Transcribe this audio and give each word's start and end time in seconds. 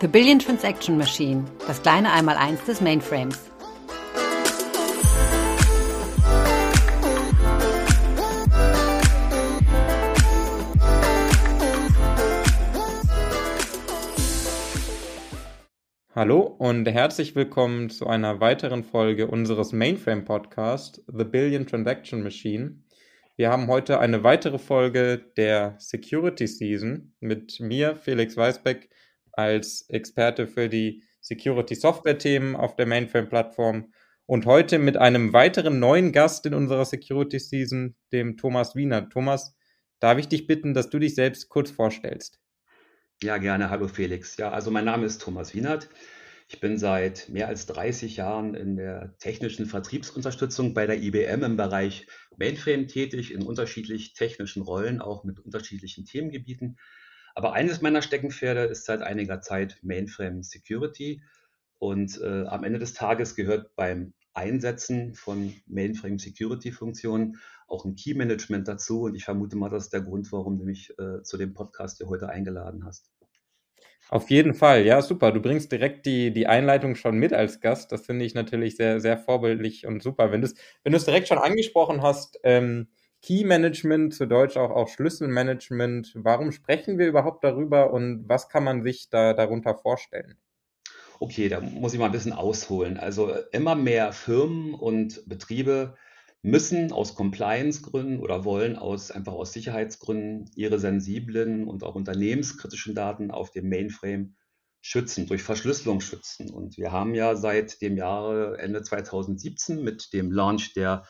The 0.00 0.08
Billion 0.08 0.38
Transaction 0.40 0.98
Machine, 0.98 1.44
das 1.66 1.80
kleine 1.80 2.12
Einmaleins 2.12 2.62
des 2.64 2.80
Mainframes. 2.80 3.50
Hallo 16.14 16.40
und 16.40 16.86
herzlich 16.86 17.36
willkommen 17.36 17.88
zu 17.88 18.06
einer 18.08 18.40
weiteren 18.40 18.82
Folge 18.82 19.28
unseres 19.28 19.72
Mainframe 19.72 20.24
Podcast, 20.24 21.02
The 21.06 21.24
Billion 21.24 21.66
Transaction 21.66 22.22
Machine. 22.22 22.82
Wir 23.36 23.50
haben 23.50 23.68
heute 23.68 24.00
eine 24.00 24.24
weitere 24.24 24.58
Folge 24.58 25.18
der 25.36 25.76
Security 25.78 26.48
Season 26.48 27.14
mit 27.20 27.60
mir, 27.60 27.94
Felix 27.96 28.36
Weisbeck, 28.36 28.90
als 29.36 29.88
Experte 29.88 30.46
für 30.46 30.68
die 30.68 31.02
Security 31.20 31.74
Software 31.74 32.18
Themen 32.18 32.54
auf 32.56 32.76
der 32.76 32.86
Mainframe 32.86 33.28
Plattform 33.28 33.92
und 34.26 34.46
heute 34.46 34.78
mit 34.78 34.96
einem 34.96 35.32
weiteren 35.32 35.78
neuen 35.78 36.12
Gast 36.12 36.46
in 36.46 36.54
unserer 36.54 36.84
Security 36.84 37.38
Season, 37.38 37.94
dem 38.12 38.36
Thomas 38.36 38.74
Wiener. 38.74 39.08
Thomas, 39.08 39.54
darf 40.00 40.18
ich 40.18 40.28
dich 40.28 40.46
bitten, 40.46 40.74
dass 40.74 40.90
du 40.90 40.98
dich 40.98 41.14
selbst 41.14 41.48
kurz 41.48 41.70
vorstellst? 41.70 42.40
Ja, 43.22 43.38
gerne. 43.38 43.70
Hallo 43.70 43.88
Felix. 43.88 44.36
Ja, 44.36 44.50
also 44.50 44.70
mein 44.70 44.84
Name 44.84 45.06
ist 45.06 45.20
Thomas 45.20 45.54
Wienert. 45.54 45.88
Ich 46.48 46.60
bin 46.60 46.76
seit 46.76 47.28
mehr 47.30 47.48
als 47.48 47.66
30 47.66 48.16
Jahren 48.16 48.54
in 48.54 48.76
der 48.76 49.16
technischen 49.18 49.66
Vertriebsunterstützung 49.66 50.74
bei 50.74 50.86
der 50.86 51.02
IBM 51.02 51.42
im 51.42 51.56
Bereich 51.56 52.06
Mainframe 52.36 52.86
tätig, 52.86 53.32
in 53.32 53.42
unterschiedlich 53.42 54.12
technischen 54.12 54.62
Rollen, 54.62 55.00
auch 55.00 55.24
mit 55.24 55.40
unterschiedlichen 55.40 56.04
Themengebieten. 56.04 56.76
Aber 57.34 57.52
eines 57.52 57.80
meiner 57.80 58.02
Steckenpferde 58.02 58.64
ist 58.64 58.84
seit 58.84 59.02
einiger 59.02 59.40
Zeit 59.40 59.78
Mainframe 59.82 60.42
Security. 60.42 61.22
Und 61.78 62.20
äh, 62.22 62.44
am 62.46 62.64
Ende 62.64 62.78
des 62.78 62.94
Tages 62.94 63.34
gehört 63.34 63.74
beim 63.76 64.14
Einsetzen 64.32 65.14
von 65.14 65.54
Mainframe 65.66 66.18
Security 66.18 66.72
Funktionen 66.72 67.38
auch 67.66 67.84
ein 67.84 67.96
Key 67.96 68.14
Management 68.14 68.68
dazu. 68.68 69.02
Und 69.02 69.14
ich 69.14 69.24
vermute 69.24 69.56
mal, 69.56 69.68
das 69.68 69.84
ist 69.84 69.92
der 69.92 70.02
Grund, 70.02 70.30
warum 70.32 70.58
du 70.58 70.64
mich 70.64 70.96
äh, 70.98 71.22
zu 71.22 71.36
dem 71.36 71.54
Podcast 71.54 71.98
hier 71.98 72.08
heute 72.08 72.28
eingeladen 72.28 72.84
hast. 72.84 73.10
Auf 74.10 74.30
jeden 74.30 74.54
Fall, 74.54 74.84
ja, 74.84 75.00
super. 75.02 75.32
Du 75.32 75.40
bringst 75.40 75.72
direkt 75.72 76.04
die, 76.06 76.30
die 76.30 76.46
Einleitung 76.46 76.94
schon 76.94 77.16
mit 77.16 77.32
als 77.32 77.60
Gast. 77.60 77.90
Das 77.90 78.04
finde 78.04 78.24
ich 78.24 78.34
natürlich 78.34 78.76
sehr, 78.76 79.00
sehr 79.00 79.18
vorbildlich 79.18 79.86
und 79.86 80.02
super. 80.02 80.30
Wenn 80.30 80.42
du 80.42 80.46
es 80.46 80.54
wenn 80.82 80.92
direkt 80.92 81.28
schon 81.28 81.38
angesprochen 81.38 82.02
hast, 82.02 82.38
ähm, 82.44 82.88
Key 83.24 83.42
Management, 83.44 84.12
zu 84.12 84.26
Deutsch 84.26 84.58
auch, 84.58 84.70
auch 84.70 84.86
Schlüsselmanagement, 84.86 86.12
warum 86.14 86.52
sprechen 86.52 86.98
wir 86.98 87.06
überhaupt 87.06 87.42
darüber 87.42 87.90
und 87.90 88.28
was 88.28 88.50
kann 88.50 88.64
man 88.64 88.82
sich 88.82 89.08
da 89.08 89.32
darunter 89.32 89.74
vorstellen? 89.74 90.36
Okay, 91.20 91.48
da 91.48 91.60
muss 91.60 91.94
ich 91.94 91.98
mal 91.98 92.04
ein 92.06 92.12
bisschen 92.12 92.34
ausholen. 92.34 92.98
Also 92.98 93.32
immer 93.50 93.76
mehr 93.76 94.12
Firmen 94.12 94.74
und 94.74 95.26
Betriebe 95.26 95.96
müssen 96.42 96.92
aus 96.92 97.14
Compliance-Gründen 97.14 98.20
oder 98.20 98.44
wollen 98.44 98.76
aus, 98.76 99.10
einfach 99.10 99.32
aus 99.32 99.54
Sicherheitsgründen 99.54 100.50
ihre 100.54 100.78
sensiblen 100.78 101.66
und 101.66 101.82
auch 101.82 101.94
unternehmenskritischen 101.94 102.94
Daten 102.94 103.30
auf 103.30 103.50
dem 103.50 103.70
Mainframe 103.70 104.36
schützen, 104.82 105.26
durch 105.26 105.42
Verschlüsselung 105.42 106.02
schützen. 106.02 106.50
Und 106.50 106.76
wir 106.76 106.92
haben 106.92 107.14
ja 107.14 107.36
seit 107.36 107.80
dem 107.80 107.96
Jahre 107.96 108.58
Ende 108.58 108.82
2017 108.82 109.82
mit 109.82 110.12
dem 110.12 110.30
Launch 110.30 110.74
der 110.74 111.04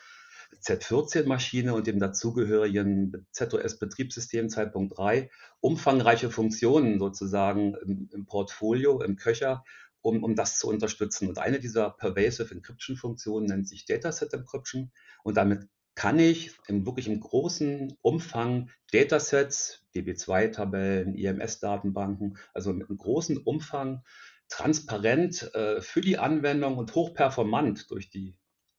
Z14-Maschine 0.61 1.73
und 1.73 1.87
dem 1.87 1.99
dazugehörigen 1.99 3.27
ZOS-Betriebssystem 3.31 4.47
2.3 4.47 5.29
umfangreiche 5.59 6.29
Funktionen 6.29 6.99
sozusagen 6.99 7.75
im, 7.75 8.09
im 8.13 8.25
Portfolio, 8.25 9.01
im 9.01 9.15
Köcher, 9.15 9.63
um, 10.01 10.23
um 10.23 10.35
das 10.35 10.59
zu 10.59 10.67
unterstützen. 10.67 11.27
Und 11.29 11.39
eine 11.39 11.59
dieser 11.59 11.89
Pervasive 11.89 12.53
Encryption 12.53 12.95
Funktionen 12.95 13.47
nennt 13.47 13.67
sich 13.67 13.85
Dataset 13.85 14.33
Encryption. 14.33 14.91
Und 15.23 15.37
damit 15.37 15.67
kann 15.95 16.19
ich 16.19 16.51
im 16.67 16.85
wirklich 16.85 17.07
im 17.07 17.19
großen 17.19 17.97
Umfang 18.01 18.69
Datasets, 18.91 19.83
DB2-Tabellen, 19.95 21.15
IMS-Datenbanken, 21.15 22.37
also 22.53 22.73
mit 22.73 22.89
einem 22.89 22.97
großen 22.97 23.37
Umfang 23.37 24.03
transparent 24.49 25.53
äh, 25.55 25.81
für 25.81 26.01
die 26.01 26.17
Anwendung 26.17 26.77
und 26.77 26.93
hochperformant 26.93 27.89
durch 27.89 28.09
die 28.09 28.35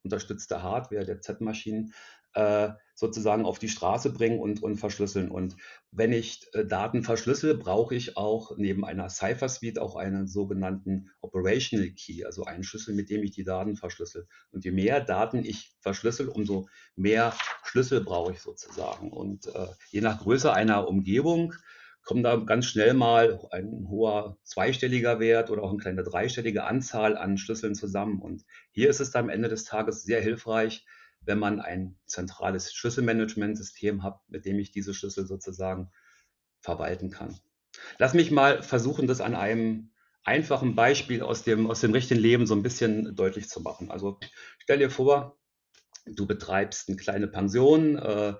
unterstützte 0.06 0.62
Hardware 0.62 1.05
der 1.05 1.21
Z-Maschinen 1.21 1.93
äh, 2.37 2.71
sozusagen 2.94 3.44
auf 3.44 3.59
die 3.59 3.69
Straße 3.69 4.12
bringen 4.12 4.39
und, 4.39 4.62
und 4.62 4.77
verschlüsseln. 4.77 5.31
Und 5.31 5.56
wenn 5.91 6.12
ich 6.12 6.47
äh, 6.53 6.65
Daten 6.65 7.03
verschlüssel, 7.03 7.56
brauche 7.56 7.94
ich 7.94 8.16
auch 8.16 8.56
neben 8.56 8.84
einer 8.84 9.09
Cipher 9.09 9.49
Suite 9.49 9.78
auch 9.78 9.97
einen 9.97 10.27
sogenannten 10.27 11.11
Operational 11.21 11.91
Key, 11.91 12.25
also 12.25 12.45
einen 12.45 12.62
Schlüssel, 12.62 12.95
mit 12.95 13.11
dem 13.11 13.22
ich 13.22 13.33
die 13.33 13.45
Daten 13.45 13.77
verschlüssel. 13.77 14.28
Und 14.50 14.65
je 14.65 14.71
mehr 14.71 15.00
Daten 15.00 15.45
ich 15.45 15.75
verschlüssel, 15.81 16.28
umso 16.28 16.69
mehr 16.95 17.34
Schlüssel 17.65 18.03
brauche 18.03 18.33
ich 18.33 18.41
sozusagen. 18.41 19.11
Und 19.11 19.47
äh, 19.47 19.69
je 19.91 20.03
nach 20.03 20.21
Größe 20.21 20.53
einer 20.53 20.89
Umgebung 20.89 21.55
kommt 22.06 22.25
da 22.25 22.37
ganz 22.37 22.67
schnell 22.67 22.94
mal 22.94 23.41
ein 23.50 23.89
hoher 23.89 24.39
zweistelliger 24.44 25.19
Wert 25.19 25.50
oder 25.50 25.65
auch 25.65 25.71
eine 25.71 25.78
kleine 25.78 26.05
dreistellige 26.05 26.62
Anzahl 26.62 27.19
an 27.19 27.37
Schlüsseln 27.37 27.75
zusammen. 27.75 28.22
Und 28.22 28.44
hier 28.71 28.89
ist 28.89 29.00
es 29.00 29.11
dann 29.11 29.25
am 29.25 29.28
Ende 29.28 29.49
des 29.49 29.65
Tages 29.65 30.05
sehr 30.05 30.22
hilfreich, 30.22 30.87
wenn 31.21 31.41
man 31.41 31.61
ein 31.61 31.99
zentrales 32.06 32.72
Schlüsselmanagementsystem 32.72 34.05
hat, 34.05 34.21
mit 34.28 34.45
dem 34.45 34.61
ich 34.61 34.71
diese 34.71 34.95
Schlüssel 34.95 35.27
sozusagen 35.27 35.91
verwalten 36.61 37.11
kann. 37.11 37.37
Lass 37.99 38.15
mich 38.15 38.31
mal 38.31 38.62
versuchen, 38.62 39.09
das 39.09 39.21
an 39.21 39.34
einem 39.34 39.91
einfachen 40.22 40.77
Beispiel 40.77 41.22
aus 41.22 41.43
dem, 41.43 41.69
aus 41.69 41.81
dem 41.81 41.93
richtigen 41.93 42.21
Leben 42.21 42.47
so 42.47 42.55
ein 42.55 42.62
bisschen 42.62 43.16
deutlich 43.16 43.49
zu 43.49 43.61
machen. 43.62 43.91
Also 43.91 44.21
stell 44.59 44.78
dir 44.78 44.91
vor, 44.91 45.41
du 46.06 46.25
betreibst 46.25 46.89
eine 46.89 46.97
kleine 46.97 47.27
Pension, 47.27 47.99
äh, 47.99 48.34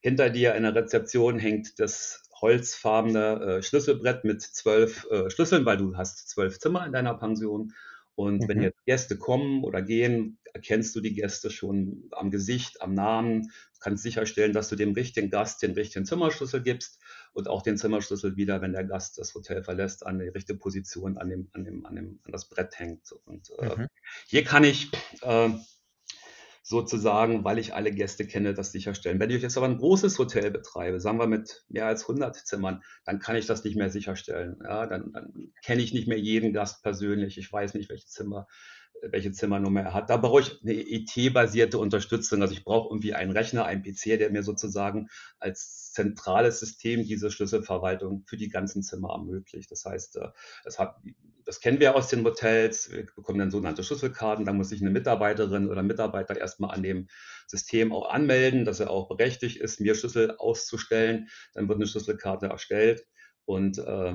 hinter 0.00 0.30
dir 0.30 0.54
in 0.54 0.62
der 0.62 0.74
Rezeption 0.74 1.38
hängt 1.38 1.78
das 1.78 2.29
holzfarbene 2.40 3.40
äh, 3.40 3.62
Schlüsselbrett 3.62 4.24
mit 4.24 4.42
zwölf 4.42 5.06
äh, 5.10 5.30
Schlüsseln, 5.30 5.64
weil 5.64 5.76
du 5.76 5.96
hast 5.96 6.28
zwölf 6.28 6.58
Zimmer 6.58 6.86
in 6.86 6.92
deiner 6.92 7.14
Pension 7.14 7.72
und 8.20 8.42
mhm. 8.42 8.48
wenn 8.48 8.62
jetzt 8.62 8.84
Gäste 8.84 9.16
kommen 9.16 9.64
oder 9.64 9.82
gehen, 9.82 10.38
erkennst 10.52 10.94
du 10.94 11.00
die 11.00 11.14
Gäste 11.14 11.50
schon 11.50 12.10
am 12.10 12.30
Gesicht, 12.30 12.82
am 12.82 12.92
Namen, 12.92 13.44
du 13.44 13.80
kannst 13.80 14.02
sicherstellen, 14.02 14.52
dass 14.52 14.68
du 14.68 14.76
dem 14.76 14.92
richtigen 14.92 15.30
Gast 15.30 15.62
den 15.62 15.72
richtigen 15.72 16.04
Zimmerschlüssel 16.04 16.62
gibst 16.62 16.98
und 17.32 17.48
auch 17.48 17.62
den 17.62 17.78
Zimmerschlüssel 17.78 18.36
wieder, 18.36 18.60
wenn 18.60 18.72
der 18.72 18.84
Gast 18.84 19.18
das 19.18 19.34
Hotel 19.34 19.62
verlässt, 19.62 20.04
an 20.04 20.18
die 20.18 20.28
richtige 20.28 20.58
Position 20.58 21.16
an 21.18 21.30
dem, 21.30 21.48
an 21.52 21.64
dem, 21.64 21.86
an 21.86 21.96
dem, 21.96 22.20
an 22.24 22.32
das 22.32 22.48
Brett 22.48 22.78
hängt. 22.78 23.12
Und 23.24 23.50
äh, 23.58 23.76
mhm. 23.76 23.86
hier 24.26 24.44
kann 24.44 24.64
ich 24.64 24.90
äh, 25.22 25.50
sozusagen, 26.62 27.44
weil 27.44 27.58
ich 27.58 27.74
alle 27.74 27.92
Gäste 27.92 28.26
kenne, 28.26 28.54
das 28.54 28.72
sicherstellen. 28.72 29.18
Wenn 29.18 29.30
ich 29.30 29.42
jetzt 29.42 29.56
aber 29.56 29.66
ein 29.66 29.78
großes 29.78 30.18
Hotel 30.18 30.50
betreibe, 30.50 31.00
sagen 31.00 31.18
wir 31.18 31.26
mit 31.26 31.64
mehr 31.68 31.86
als 31.86 32.02
100 32.02 32.36
Zimmern, 32.36 32.82
dann 33.04 33.18
kann 33.18 33.36
ich 33.36 33.46
das 33.46 33.64
nicht 33.64 33.76
mehr 33.76 33.90
sicherstellen. 33.90 34.58
Ja, 34.62 34.86
dann, 34.86 35.12
dann 35.12 35.52
kenne 35.64 35.82
ich 35.82 35.94
nicht 35.94 36.08
mehr 36.08 36.18
jeden 36.18 36.52
Gast 36.52 36.82
persönlich. 36.82 37.38
Ich 37.38 37.52
weiß 37.52 37.74
nicht, 37.74 37.88
welches 37.88 38.10
Zimmer 38.10 38.46
welche 39.02 39.32
Zimmernummer 39.32 39.82
er 39.82 39.94
hat. 39.94 40.10
Da 40.10 40.16
brauche 40.16 40.40
ich 40.40 40.62
eine 40.62 40.74
IT-basierte 40.74 41.78
Unterstützung. 41.78 42.42
Also 42.42 42.54
ich 42.54 42.64
brauche 42.64 42.88
irgendwie 42.90 43.14
einen 43.14 43.32
Rechner, 43.32 43.64
einen 43.64 43.82
PC, 43.82 44.18
der 44.18 44.30
mir 44.30 44.42
sozusagen 44.42 45.08
als 45.38 45.92
zentrales 45.92 46.60
System 46.60 47.04
diese 47.04 47.30
Schlüsselverwaltung 47.30 48.24
für 48.26 48.36
die 48.36 48.48
ganzen 48.48 48.82
Zimmer 48.82 49.10
ermöglicht. 49.10 49.70
Das 49.70 49.84
heißt, 49.84 50.16
äh, 50.16 50.28
das, 50.64 50.78
hat, 50.78 50.96
das 51.50 51.58
kennen 51.58 51.80
wir 51.80 51.96
aus 51.96 52.06
den 52.06 52.24
Hotels. 52.24 52.92
Wir 52.92 53.06
bekommen 53.06 53.40
dann 53.40 53.50
sogenannte 53.50 53.82
Schlüsselkarten. 53.82 54.44
Da 54.44 54.52
muss 54.52 54.68
sich 54.68 54.82
eine 54.82 54.90
Mitarbeiterin 54.90 55.68
oder 55.68 55.82
Mitarbeiter 55.82 56.38
erstmal 56.38 56.70
an 56.70 56.84
dem 56.84 57.08
System 57.48 57.92
auch 57.92 58.08
anmelden, 58.08 58.64
dass 58.64 58.78
er 58.78 58.90
auch 58.90 59.08
berechtigt 59.08 59.56
ist, 59.56 59.80
mir 59.80 59.96
Schlüssel 59.96 60.36
auszustellen. 60.36 61.28
Dann 61.54 61.68
wird 61.68 61.78
eine 61.78 61.88
Schlüsselkarte 61.88 62.46
erstellt 62.46 63.04
und 63.46 63.78
äh, 63.78 64.14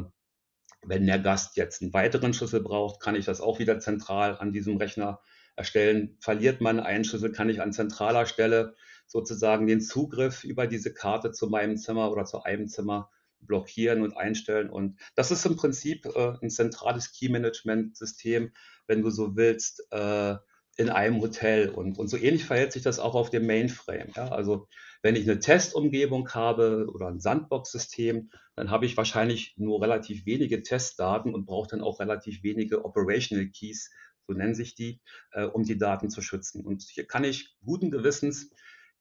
wenn 0.85 1.07
der 1.07 1.19
Gast 1.19 1.57
jetzt 1.57 1.81
einen 1.81 1.91
weiteren 1.91 2.33
Schlüssel 2.33 2.61
braucht, 2.61 3.01
kann 3.01 3.15
ich 3.15 3.25
das 3.25 3.41
auch 3.41 3.59
wieder 3.59 3.79
zentral 3.79 4.37
an 4.37 4.53
diesem 4.53 4.77
Rechner 4.77 5.19
erstellen. 5.57 6.17
Verliert 6.21 6.61
man 6.61 6.79
einen 6.79 7.03
Schlüssel, 7.03 7.33
kann 7.33 7.49
ich 7.49 7.61
an 7.61 7.73
zentraler 7.73 8.27
Stelle 8.27 8.75
sozusagen 9.07 9.67
den 9.67 9.81
Zugriff 9.81 10.45
über 10.45 10.67
diese 10.67 10.93
Karte 10.93 11.33
zu 11.33 11.47
meinem 11.47 11.75
Zimmer 11.75 12.13
oder 12.13 12.23
zu 12.23 12.43
einem 12.43 12.69
Zimmer 12.69 13.09
blockieren 13.39 14.01
und 14.01 14.17
einstellen. 14.17 14.69
Und 14.69 14.99
das 15.15 15.31
ist 15.31 15.45
im 15.45 15.55
Prinzip 15.55 16.05
äh, 16.05 16.33
ein 16.41 16.49
zentrales 16.49 17.11
Key-Management-System, 17.11 18.51
wenn 18.87 19.01
du 19.01 19.09
so 19.09 19.35
willst, 19.35 19.85
äh, 19.91 20.35
in 20.77 20.89
einem 20.89 21.21
Hotel. 21.21 21.69
Und, 21.69 21.97
und 21.97 22.07
so 22.09 22.17
ähnlich 22.17 22.45
verhält 22.45 22.73
sich 22.73 22.83
das 22.83 22.99
auch 22.99 23.15
auf 23.15 23.29
dem 23.29 23.45
Mainframe. 23.45 24.11
Ja? 24.15 24.29
Also 24.29 24.67
wenn 25.01 25.15
ich 25.15 25.23
eine 25.29 25.39
Testumgebung 25.39 26.29
habe 26.33 26.87
oder 26.93 27.07
ein 27.07 27.19
Sandbox-System, 27.19 28.29
dann 28.55 28.71
habe 28.71 28.85
ich 28.85 28.97
wahrscheinlich 28.97 29.53
nur 29.57 29.81
relativ 29.81 30.25
wenige 30.25 30.63
Testdaten 30.63 31.33
und 31.33 31.45
brauche 31.45 31.69
dann 31.69 31.81
auch 31.81 31.99
relativ 31.99 32.43
wenige 32.43 32.83
Operational 32.83 33.47
Keys, 33.47 33.91
so 34.27 34.33
nennen 34.33 34.55
sich 34.55 34.75
die, 34.75 35.01
äh, 35.31 35.43
um 35.43 35.63
die 35.63 35.77
Daten 35.77 36.09
zu 36.09 36.21
schützen. 36.21 36.65
Und 36.65 36.83
hier 36.83 37.05
kann 37.05 37.23
ich 37.23 37.55
guten 37.63 37.91
Gewissens 37.91 38.49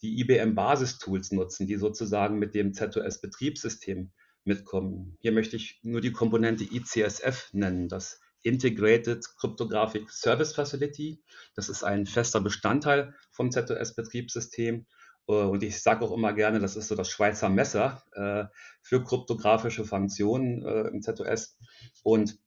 die 0.02 0.20
IBM 0.20 0.54
Basistools 0.54 1.32
nutzen, 1.32 1.66
die 1.66 1.76
sozusagen 1.76 2.38
mit 2.38 2.54
dem 2.54 2.74
ZOS-Betriebssystem 2.74 4.12
mitkommen. 4.44 5.16
Hier 5.20 5.32
möchte 5.32 5.56
ich 5.56 5.80
nur 5.82 6.00
die 6.00 6.12
Komponente 6.12 6.64
ICSF 6.64 7.50
nennen, 7.52 7.88
das 7.88 8.20
Integrated 8.42 9.24
Cryptographic 9.38 10.10
Service 10.10 10.54
Facility. 10.54 11.22
Das 11.54 11.68
ist 11.68 11.82
ein 11.82 12.06
fester 12.06 12.40
Bestandteil 12.40 13.14
vom 13.30 13.50
ZOS-Betriebssystem. 13.50 14.86
Äh, 15.26 15.32
und 15.32 15.62
ich 15.62 15.82
sage 15.82 16.04
auch 16.04 16.12
immer 16.12 16.34
gerne, 16.34 16.60
das 16.60 16.76
ist 16.76 16.88
so 16.88 16.94
das 16.94 17.08
Schweizer 17.08 17.48
Messer 17.48 18.02
äh, 18.12 18.44
für 18.82 19.02
kryptografische 19.02 19.84
Funktionen 19.84 20.62
äh, 20.62 20.88
im 20.88 21.00
ZOS. 21.00 21.58
Und 22.02 22.38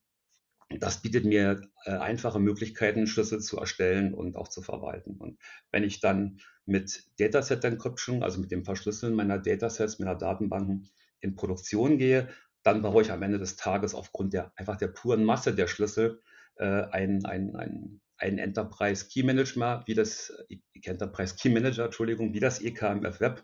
das 0.69 1.01
bietet 1.01 1.23
mir 1.23 1.61
einfache 1.85 2.41
Möglichkeiten, 2.41 3.07
Schlüssel 3.07 3.39
zu 3.39 3.57
erstellen 3.57 4.13
und 4.13 4.35
auch 4.35 4.49
zu 4.49 4.61
verwalten. 4.61 5.15
Und 5.15 5.39
wenn 5.71 5.85
ich 5.85 6.01
dann 6.01 6.41
mit 6.65 7.05
Dataset 7.19 7.63
Encryption, 7.63 8.21
also 8.21 8.41
mit 8.41 8.51
dem 8.51 8.65
Verschlüsseln 8.65 9.15
meiner 9.15 9.39
Datasets, 9.39 9.97
meiner 9.99 10.15
Datenbanken 10.15 10.89
in 11.19 11.35
Produktion 11.35 11.97
gehe, 11.97 12.29
dann 12.63 12.81
brauche 12.81 13.01
ich 13.01 13.11
am 13.11 13.23
Ende 13.23 13.39
des 13.39 13.55
Tages 13.55 13.95
aufgrund 13.95 14.33
der 14.33 14.51
einfach 14.55 14.77
der 14.77 14.89
puren 14.89 15.23
Masse 15.23 15.55
der 15.55 15.67
Schlüssel 15.67 16.21
äh, 16.55 16.65
ein, 16.65 17.25
ein, 17.25 17.55
ein, 17.55 18.01
ein 18.17 18.37
Enterprise 18.37 19.07
Key 19.07 19.23
Manager, 19.23 19.83
wie 19.85 19.93
das 19.93 20.33
Enterprise 20.83 21.35
Key 21.35 21.49
Manager, 21.49 21.85
Entschuldigung, 21.85 22.33
wie 22.33 22.39
das 22.39 22.61
EKMF 22.61 23.19
Web, 23.19 23.43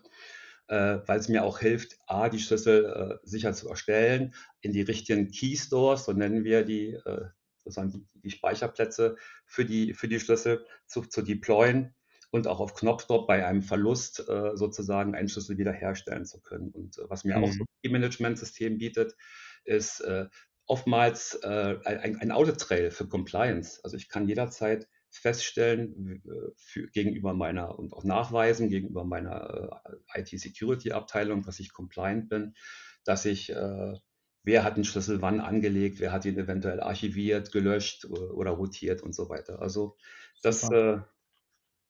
äh, 0.68 0.98
weil 1.06 1.18
es 1.18 1.28
mir 1.28 1.44
auch 1.44 1.58
hilft, 1.58 1.96
A, 2.06 2.28
die 2.28 2.38
Schlüssel 2.38 2.84
äh, 3.22 3.26
sicher 3.26 3.52
zu 3.52 3.68
erstellen, 3.68 4.34
in 4.60 4.72
die 4.72 4.82
richtigen 4.82 5.30
Key 5.30 5.56
Stores, 5.56 6.04
so 6.04 6.12
nennen 6.12 6.44
wir 6.44 6.64
die, 6.64 6.94
äh, 6.94 7.26
sozusagen 7.58 7.90
die, 7.90 8.06
die, 8.20 8.30
Speicherplätze 8.30 9.16
für 9.46 9.64
die, 9.64 9.94
für 9.94 10.08
die 10.08 10.20
Schlüssel 10.20 10.66
zu, 10.86 11.02
zu 11.02 11.22
deployen 11.22 11.94
und 12.34 12.48
auch 12.48 12.58
auf 12.58 12.74
Knopfdrop 12.74 13.28
bei 13.28 13.46
einem 13.46 13.62
Verlust 13.62 14.28
äh, 14.28 14.56
sozusagen 14.56 15.14
einen 15.14 15.28
Schlüssel 15.28 15.56
wiederherstellen 15.56 16.26
zu 16.26 16.40
können. 16.40 16.70
Und 16.70 16.98
äh, 16.98 17.02
was 17.08 17.22
mir 17.22 17.38
mhm. 17.38 17.44
auch 17.44 17.52
so 17.52 17.62
ein 17.62 17.66
E-Management-System 17.84 18.76
bietet, 18.76 19.14
ist 19.62 20.00
äh, 20.00 20.26
oftmals 20.66 21.36
äh, 21.44 21.76
ein, 21.84 22.16
ein 22.16 22.32
Audit-Trail 22.32 22.90
für 22.90 23.06
Compliance. 23.06 23.78
Also 23.84 23.96
ich 23.96 24.08
kann 24.08 24.26
jederzeit 24.26 24.88
feststellen 25.10 26.24
äh, 26.26 26.50
für, 26.56 26.88
gegenüber 26.88 27.34
meiner 27.34 27.78
und 27.78 27.92
auch 27.92 28.02
nachweisen 28.02 28.68
gegenüber 28.68 29.04
meiner 29.04 29.80
äh, 30.12 30.20
IT-Security-Abteilung, 30.20 31.42
dass 31.42 31.60
ich 31.60 31.72
compliant 31.72 32.28
bin, 32.30 32.54
dass 33.04 33.26
ich 33.26 33.54
wer 34.46 34.64
hat 34.64 34.76
den 34.76 34.84
Schlüssel 34.84 35.22
wann 35.22 35.40
angelegt, 35.40 36.00
wer 36.00 36.10
hat 36.10 36.24
ihn 36.24 36.38
eventuell 36.38 36.80
archiviert, 36.80 37.52
gelöscht 37.52 38.06
oder 38.06 38.50
rotiert 38.50 39.02
und 39.02 39.14
so 39.14 39.28
weiter. 39.28 39.62
Also 39.62 39.96
das 40.42 40.68
äh, 40.70 40.98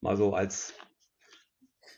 Mal 0.04 0.18
so 0.18 0.34
als, 0.34 0.74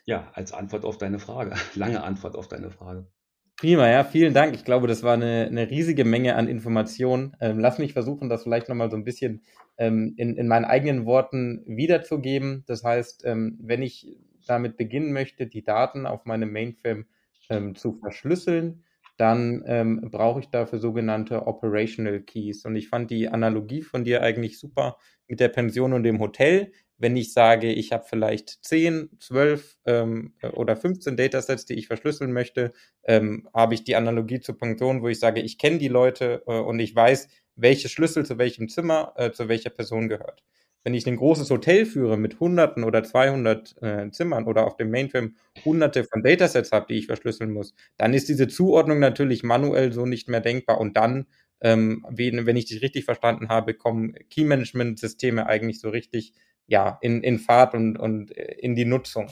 ja, 0.04 0.30
als 0.32 0.52
Antwort 0.52 0.84
auf 0.84 0.96
deine 0.96 1.18
Frage, 1.18 1.54
lange 1.74 2.04
Antwort 2.04 2.36
auf 2.36 2.46
deine 2.46 2.70
Frage. 2.70 3.08
Prima, 3.56 3.90
ja, 3.90 4.04
vielen 4.04 4.32
Dank. 4.32 4.54
Ich 4.54 4.64
glaube, 4.64 4.86
das 4.86 5.02
war 5.02 5.14
eine, 5.14 5.46
eine 5.46 5.68
riesige 5.70 6.04
Menge 6.04 6.36
an 6.36 6.46
Informationen. 6.46 7.36
Ähm, 7.40 7.58
lass 7.58 7.78
mich 7.78 7.94
versuchen, 7.94 8.28
das 8.28 8.44
vielleicht 8.44 8.68
nochmal 8.68 8.90
so 8.90 8.96
ein 8.96 9.02
bisschen 9.02 9.42
ähm, 9.76 10.14
in, 10.16 10.36
in 10.36 10.46
meinen 10.46 10.66
eigenen 10.66 11.04
Worten 11.04 11.64
wiederzugeben. 11.66 12.62
Das 12.68 12.84
heißt, 12.84 13.24
ähm, 13.24 13.58
wenn 13.60 13.82
ich 13.82 14.16
damit 14.46 14.76
beginnen 14.76 15.12
möchte, 15.12 15.48
die 15.48 15.64
Daten 15.64 16.06
auf 16.06 16.26
meinem 16.26 16.52
Mainframe 16.52 17.06
ähm, 17.50 17.74
zu 17.74 17.94
verschlüsseln, 17.94 18.84
dann 19.16 19.64
ähm, 19.66 20.10
brauche 20.12 20.40
ich 20.40 20.50
dafür 20.50 20.78
sogenannte 20.78 21.48
Operational 21.48 22.20
Keys. 22.20 22.64
Und 22.66 22.76
ich 22.76 22.88
fand 22.88 23.10
die 23.10 23.28
Analogie 23.28 23.82
von 23.82 24.04
dir 24.04 24.22
eigentlich 24.22 24.60
super 24.60 24.96
mit 25.26 25.40
der 25.40 25.48
Pension 25.48 25.92
und 25.92 26.04
dem 26.04 26.20
Hotel 26.20 26.70
wenn 26.98 27.16
ich 27.16 27.32
sage, 27.32 27.72
ich 27.72 27.92
habe 27.92 28.04
vielleicht 28.08 28.64
10, 28.64 29.10
12 29.20 29.76
ähm, 29.86 30.34
oder 30.54 30.76
15 30.76 31.16
Datasets, 31.16 31.66
die 31.66 31.74
ich 31.74 31.86
verschlüsseln 31.86 32.32
möchte, 32.32 32.72
ähm, 33.04 33.48
habe 33.54 33.74
ich 33.74 33.84
die 33.84 33.96
Analogie 33.96 34.40
zur 34.40 34.58
Pension, 34.58 35.02
wo 35.02 35.08
ich 35.08 35.18
sage, 35.20 35.40
ich 35.40 35.58
kenne 35.58 35.78
die 35.78 35.88
Leute 35.88 36.42
äh, 36.46 36.58
und 36.58 36.78
ich 36.80 36.94
weiß, 36.94 37.28
welche 37.56 37.88
Schlüssel 37.88 38.24
zu 38.24 38.38
welchem 38.38 38.68
Zimmer, 38.68 39.12
äh, 39.16 39.30
zu 39.32 39.48
welcher 39.48 39.70
Person 39.70 40.08
gehört. 40.08 40.42
Wenn 40.84 40.94
ich 40.94 41.06
ein 41.06 41.16
großes 41.16 41.50
Hotel 41.50 41.84
führe 41.84 42.16
mit 42.16 42.38
Hunderten 42.38 42.84
oder 42.84 43.02
200 43.02 43.82
äh, 43.82 44.10
Zimmern 44.12 44.46
oder 44.46 44.66
auf 44.66 44.76
dem 44.76 44.90
Mainframe 44.90 45.34
Hunderte 45.64 46.04
von 46.04 46.22
Datasets 46.22 46.70
habe, 46.70 46.86
die 46.88 46.98
ich 46.98 47.06
verschlüsseln 47.06 47.52
muss, 47.52 47.74
dann 47.96 48.14
ist 48.14 48.28
diese 48.28 48.46
Zuordnung 48.46 49.00
natürlich 49.00 49.42
manuell 49.42 49.92
so 49.92 50.06
nicht 50.06 50.28
mehr 50.28 50.40
denkbar 50.40 50.78
und 50.78 50.96
dann 50.96 51.26
ähm, 51.60 52.04
wenn, 52.10 52.46
wenn 52.46 52.56
ich 52.56 52.66
dich 52.66 52.82
richtig 52.82 53.04
verstanden 53.04 53.48
habe, 53.48 53.74
kommen 53.74 54.14
Key-Management-Systeme 54.30 55.46
eigentlich 55.46 55.80
so 55.80 55.88
richtig 55.88 56.34
ja, 56.66 56.98
in, 57.00 57.22
in 57.22 57.38
Fahrt 57.38 57.74
und, 57.74 57.96
und 57.96 58.36
äh, 58.36 58.56
in 58.58 58.74
die 58.74 58.84
Nutzung. 58.84 59.30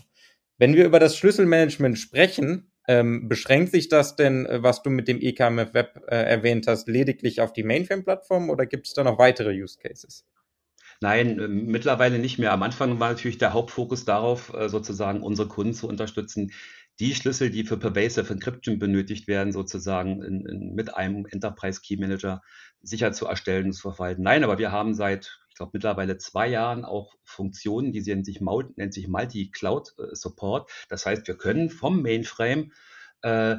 Wenn 0.59 0.75
wir 0.75 0.85
über 0.85 1.01
das 1.01 1.17
Schlüsselmanagement 1.17 1.99
sprechen, 1.99 2.71
ähm, 2.87 3.29
beschränkt 3.29 3.73
sich 3.73 3.89
das 3.89 4.17
denn, 4.17 4.47
äh, 4.47 4.63
was 4.63 4.83
du 4.83 4.91
mit 4.91 5.09
dem 5.09 5.21
EKMF 5.21 5.75
Web 5.75 6.03
äh, 6.09 6.17
erwähnt 6.17 6.67
hast, 6.67 6.87
lediglich 6.87 7.41
auf 7.41 7.53
die 7.53 7.63
Mainframe-Plattform 7.63 8.51
oder 8.51 8.67
gibt 8.67 8.87
es 8.87 8.93
da 8.93 9.05
noch 9.05 9.19
weitere 9.19 9.51
Use 9.51 9.79
Cases? 9.79 10.27
Nein, 11.01 11.39
äh, 11.39 11.49
mittlerweile 11.49 12.19
nicht 12.19 12.39
mehr. 12.39 12.53
Am 12.53 12.63
Anfang 12.63 13.01
war 13.01 13.11
natürlich 13.11 13.39
der 13.39 13.53
Hauptfokus 13.53 14.05
darauf, 14.05 14.53
sozusagen 14.67 15.23
unsere 15.23 15.49
Kunden 15.49 15.73
zu 15.73 15.89
unterstützen, 15.89 16.53
die 17.01 17.15
Schlüssel, 17.15 17.51
die 17.51 17.65
für 17.65 17.77
Pervasive 17.77 18.33
Encryption 18.33 18.79
benötigt 18.79 19.27
werden, 19.27 19.53
sozusagen 19.53 20.23
in, 20.23 20.47
in, 20.47 20.75
mit 20.75 20.95
einem 20.95 21.27
Enterprise 21.27 21.81
Key 21.81 21.97
Manager 21.97 22.41
sicher 22.83 23.13
zu 23.13 23.27
erstellen 23.27 23.67
und 23.67 23.73
zu 23.73 23.91
verwalten. 23.91 24.23
Nein, 24.23 24.45
aber 24.45 24.59
wir 24.59 24.71
haben 24.71 24.95
seit 24.95 25.41
ich 25.55 25.59
glaube, 25.59 25.71
mittlerweile 25.75 26.19
zwei 26.19 26.49
Jahren 26.49 26.85
auch 26.85 27.15
Funktionen, 27.23 27.93
die 27.93 28.03
nennt 28.03 28.27
sich, 28.27 28.41
nennt 28.41 28.93
sich 28.93 29.07
Multi-Cloud-Support. 29.07 30.69
Äh, 30.69 30.73
das 30.89 31.07
heißt, 31.07 31.29
wir 31.29 31.37
können 31.37 31.71
vom 31.71 32.03
Mainframe 32.03 32.73
äh, 33.23 33.59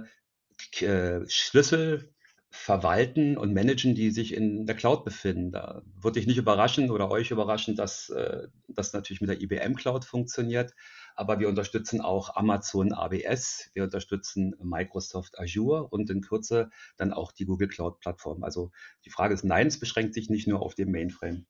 äh, 0.82 1.22
Schlüssel 1.30 2.14
verwalten 2.50 3.38
und 3.38 3.54
managen, 3.54 3.96
die 3.96 4.12
sich 4.12 4.34
in 4.34 4.66
der 4.66 4.76
Cloud 4.76 5.06
befinden. 5.06 5.54
Da 5.54 5.84
würde 5.96 6.20
ich 6.20 6.28
nicht 6.28 6.38
überraschen 6.38 6.92
oder 6.92 7.10
euch 7.10 7.32
überraschen, 7.32 7.78
dass 7.78 8.10
äh, 8.10 8.50
das 8.68 8.92
natürlich 8.92 9.22
mit 9.22 9.30
der 9.30 9.42
IBM 9.42 9.76
Cloud 9.76 10.04
funktioniert. 10.04 10.74
Aber 11.16 11.40
wir 11.40 11.48
unterstützen 11.48 12.02
auch 12.02 12.36
Amazon 12.36 12.92
AWS, 12.92 13.70
wir 13.74 13.86
unterstützen 13.86 14.54
Microsoft 14.62 15.40
Azure 15.40 15.88
und 15.88 16.10
in 16.10 16.20
Kürze 16.20 16.70
dann 16.98 17.14
auch 17.14 17.32
die 17.32 17.46
Google 17.46 17.70
Cloud 17.70 18.02
Plattform. 18.02 18.44
Also 18.44 18.72
die 19.06 19.12
Frage 19.12 19.34
ist, 19.34 19.46
nein, 19.46 19.68
es 19.68 19.80
beschränkt 19.80 20.14
sich 20.14 20.30
nicht 20.30 20.46
nur 20.46 20.62
auf 20.62 20.76
den 20.76 20.92
Mainframe. 20.92 21.46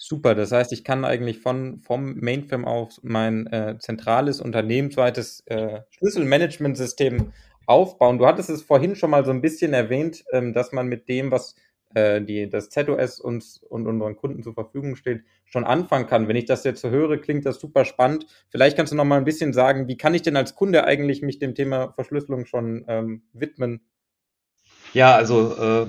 Super, 0.00 0.36
das 0.36 0.52
heißt, 0.52 0.72
ich 0.72 0.84
kann 0.84 1.04
eigentlich 1.04 1.40
von, 1.40 1.80
vom 1.80 2.14
Mainframe 2.20 2.64
auf 2.64 3.00
mein 3.02 3.48
äh, 3.48 3.78
zentrales 3.80 4.40
unternehmensweites 4.40 5.42
äh, 5.46 5.80
Schlüsselmanagementsystem 5.90 7.32
aufbauen. 7.66 8.18
Du 8.18 8.26
hattest 8.26 8.48
es 8.48 8.62
vorhin 8.62 8.94
schon 8.94 9.10
mal 9.10 9.24
so 9.24 9.32
ein 9.32 9.42
bisschen 9.42 9.74
erwähnt, 9.74 10.24
ähm, 10.32 10.52
dass 10.52 10.70
man 10.70 10.86
mit 10.86 11.08
dem, 11.08 11.32
was 11.32 11.56
äh, 11.94 12.22
die, 12.22 12.48
das 12.48 12.70
ZOS 12.70 13.18
uns 13.18 13.58
und 13.58 13.88
unseren 13.88 14.14
Kunden 14.14 14.44
zur 14.44 14.54
Verfügung 14.54 14.94
steht, 14.94 15.24
schon 15.46 15.64
anfangen 15.64 16.06
kann. 16.06 16.28
Wenn 16.28 16.36
ich 16.36 16.44
das 16.44 16.62
jetzt 16.62 16.80
so 16.80 16.90
höre, 16.90 17.18
klingt 17.18 17.44
das 17.44 17.58
super 17.58 17.84
spannend. 17.84 18.26
Vielleicht 18.50 18.76
kannst 18.76 18.92
du 18.92 18.96
noch 18.96 19.04
mal 19.04 19.18
ein 19.18 19.24
bisschen 19.24 19.52
sagen, 19.52 19.88
wie 19.88 19.96
kann 19.96 20.14
ich 20.14 20.22
denn 20.22 20.36
als 20.36 20.54
Kunde 20.54 20.84
eigentlich 20.84 21.22
mich 21.22 21.40
dem 21.40 21.56
Thema 21.56 21.92
Verschlüsselung 21.92 22.46
schon 22.46 22.84
ähm, 22.86 23.22
widmen? 23.32 23.80
Ja, 24.94 25.16
also 25.16 25.56
äh, 25.56 25.86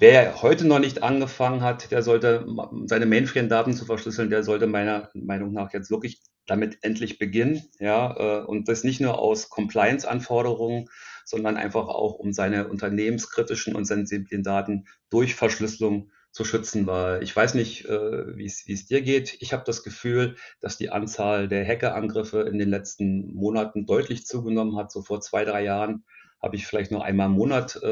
Wer 0.00 0.40
heute 0.40 0.66
noch 0.66 0.78
nicht 0.78 1.02
angefangen 1.02 1.60
hat, 1.60 1.90
der 1.90 2.02
sollte 2.02 2.46
seine 2.86 3.04
Mainframe-Daten 3.04 3.74
zu 3.74 3.84
verschlüsseln, 3.84 4.30
der 4.30 4.42
sollte 4.42 4.66
meiner 4.66 5.10
Meinung 5.12 5.52
nach 5.52 5.74
jetzt 5.74 5.90
wirklich 5.90 6.22
damit 6.46 6.78
endlich 6.80 7.18
beginnen. 7.18 7.62
Ja, 7.78 8.16
äh, 8.16 8.46
und 8.46 8.66
das 8.68 8.82
nicht 8.82 9.02
nur 9.02 9.18
aus 9.18 9.50
Compliance-Anforderungen, 9.50 10.88
sondern 11.26 11.58
einfach 11.58 11.86
auch, 11.88 12.14
um 12.14 12.32
seine 12.32 12.68
unternehmenskritischen 12.68 13.74
und 13.76 13.84
sensiblen 13.84 14.42
Daten 14.42 14.86
durch 15.10 15.34
Verschlüsselung 15.34 16.10
zu 16.32 16.46
schützen, 16.46 16.86
weil 16.86 17.22
ich 17.22 17.36
weiß 17.36 17.52
nicht, 17.52 17.84
äh, 17.84 18.36
wie 18.38 18.46
es 18.46 18.86
dir 18.86 19.02
geht. 19.02 19.36
Ich 19.40 19.52
habe 19.52 19.64
das 19.66 19.82
Gefühl, 19.82 20.36
dass 20.60 20.78
die 20.78 20.88
Anzahl 20.88 21.46
der 21.46 21.66
Hackerangriffe 21.66 22.40
in 22.40 22.58
den 22.58 22.70
letzten 22.70 23.34
Monaten 23.34 23.84
deutlich 23.84 24.24
zugenommen 24.24 24.78
hat. 24.78 24.92
So 24.92 25.02
vor 25.02 25.20
zwei, 25.20 25.44
drei 25.44 25.62
Jahren 25.62 26.04
habe 26.42 26.56
ich 26.56 26.66
vielleicht 26.66 26.90
nur 26.90 27.04
einmal 27.04 27.26
im 27.26 27.34
Monat 27.34 27.76
äh, 27.82 27.86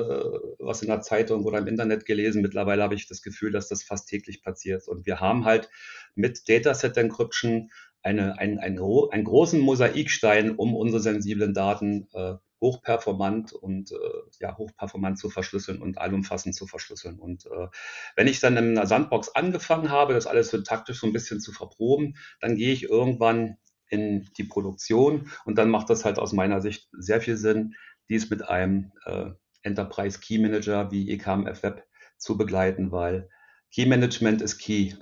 was 0.58 0.82
in 0.82 0.88
der 0.88 1.00
Zeitung 1.00 1.44
oder 1.44 1.58
im 1.58 1.66
Internet 1.66 2.06
gelesen. 2.06 2.42
Mittlerweile 2.42 2.82
habe 2.82 2.94
ich 2.94 3.06
das 3.06 3.22
Gefühl, 3.22 3.52
dass 3.52 3.68
das 3.68 3.82
fast 3.82 4.08
täglich 4.08 4.42
passiert. 4.42 4.88
Und 4.88 5.06
wir 5.06 5.20
haben 5.20 5.44
halt 5.44 5.68
mit 6.14 6.48
Dataset 6.48 6.96
Encryption 6.96 7.70
eine, 8.02 8.38
ein, 8.38 8.58
ein, 8.58 8.78
einen 8.78 9.24
großen 9.24 9.60
Mosaikstein, 9.60 10.56
um 10.56 10.74
unsere 10.74 11.00
sensiblen 11.00 11.52
Daten 11.52 12.08
äh, 12.14 12.34
hochperformant 12.60 13.52
und 13.52 13.92
äh, 13.92 13.96
ja, 14.40 14.56
hochperformant 14.56 15.18
zu 15.18 15.30
verschlüsseln 15.30 15.80
und 15.80 15.98
allumfassend 15.98 16.54
zu 16.54 16.66
verschlüsseln. 16.66 17.18
Und 17.18 17.46
äh, 17.46 17.68
wenn 18.16 18.26
ich 18.26 18.40
dann 18.40 18.56
in 18.56 18.76
einer 18.76 18.86
Sandbox 18.86 19.28
angefangen 19.34 19.90
habe, 19.90 20.14
das 20.14 20.26
alles 20.26 20.50
so 20.50 20.60
taktisch 20.62 21.00
so 21.00 21.06
ein 21.06 21.12
bisschen 21.12 21.40
zu 21.40 21.52
verproben, 21.52 22.16
dann 22.40 22.56
gehe 22.56 22.72
ich 22.72 22.84
irgendwann 22.84 23.58
in 23.90 24.28
die 24.36 24.44
Produktion 24.44 25.30
und 25.44 25.56
dann 25.56 25.70
macht 25.70 25.88
das 25.88 26.04
halt 26.04 26.18
aus 26.18 26.32
meiner 26.32 26.60
Sicht 26.60 26.88
sehr 26.92 27.20
viel 27.20 27.36
Sinn, 27.36 27.74
dies 28.08 28.30
mit 28.30 28.48
einem 28.48 28.92
äh, 29.04 29.30
Enterprise 29.62 30.20
Key 30.20 30.38
Manager 30.38 30.90
wie 30.90 31.10
EKMF 31.10 31.62
Web 31.62 31.86
zu 32.16 32.36
begleiten, 32.36 32.92
weil 32.92 33.28
Key 33.72 33.86
Management 33.86 34.42
ist 34.42 34.58
Key. 34.58 34.94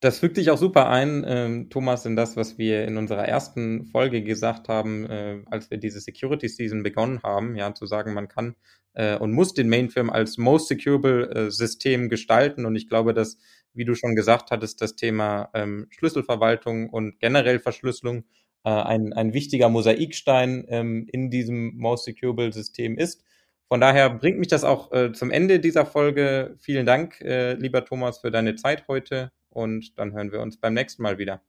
Das 0.00 0.18
fügt 0.18 0.34
sich 0.34 0.50
auch 0.50 0.58
super 0.58 0.88
ein, 0.88 1.24
ähm, 1.26 1.70
Thomas, 1.70 2.04
in 2.06 2.16
das, 2.16 2.36
was 2.36 2.58
wir 2.58 2.84
in 2.86 2.96
unserer 2.96 3.24
ersten 3.24 3.84
Folge 3.86 4.24
gesagt 4.24 4.68
haben, 4.68 5.06
äh, 5.08 5.42
als 5.46 5.70
wir 5.70 5.78
diese 5.78 6.00
Security 6.00 6.48
Season 6.48 6.82
begonnen 6.82 7.22
haben, 7.22 7.54
ja, 7.54 7.72
zu 7.72 7.86
sagen, 7.86 8.12
man 8.12 8.26
kann 8.26 8.56
äh, 8.94 9.16
und 9.16 9.32
muss 9.32 9.54
den 9.54 9.68
Mainframe 9.68 10.10
als 10.10 10.38
most 10.38 10.68
securable 10.68 11.30
äh, 11.30 11.50
System 11.50 12.08
gestalten. 12.08 12.66
Und 12.66 12.74
ich 12.74 12.88
glaube, 12.88 13.14
dass, 13.14 13.38
wie 13.74 13.84
du 13.84 13.94
schon 13.94 14.16
gesagt 14.16 14.50
hattest, 14.50 14.80
das 14.80 14.96
Thema 14.96 15.50
ähm, 15.54 15.86
Schlüsselverwaltung 15.90 16.90
und 16.90 17.20
generell 17.20 17.60
Verschlüsselung 17.60 18.24
äh, 18.64 18.70
ein, 18.70 19.12
ein 19.12 19.32
wichtiger 19.32 19.68
Mosaikstein 19.68 20.64
ähm, 20.68 21.06
in 21.10 21.30
diesem 21.30 21.76
most 21.76 22.04
securable 22.04 22.52
System 22.52 22.96
ist. 22.98 23.24
Von 23.68 23.80
daher 23.80 24.10
bringt 24.10 24.38
mich 24.38 24.48
das 24.48 24.64
auch 24.64 24.92
äh, 24.92 25.12
zum 25.12 25.30
Ende 25.30 25.58
dieser 25.58 25.86
Folge. 25.86 26.54
Vielen 26.58 26.84
Dank, 26.84 27.20
äh, 27.22 27.54
lieber 27.54 27.84
Thomas, 27.84 28.18
für 28.18 28.30
deine 28.30 28.54
Zeit 28.54 28.86
heute 28.88 29.32
und 29.48 29.98
dann 29.98 30.12
hören 30.12 30.30
wir 30.30 30.40
uns 30.40 30.58
beim 30.58 30.74
nächsten 30.74 31.02
Mal 31.02 31.18
wieder. 31.18 31.42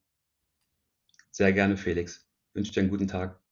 Sehr 1.32 1.52
gerne, 1.52 1.76
Felix. 1.76 2.26
Wünsche 2.54 2.72
dir 2.72 2.82
einen 2.82 2.90
guten 2.90 3.08
Tag. 3.08 3.43